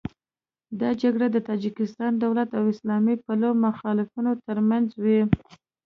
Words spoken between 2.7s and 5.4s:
اسلام پلوه مخالفینو تر منځ وې.